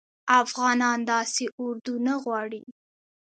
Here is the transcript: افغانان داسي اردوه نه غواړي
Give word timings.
افغانان 0.41 0.99
داسي 1.09 1.45
اردوه 1.63 1.99
نه 2.05 2.13
غواړي 2.23 2.63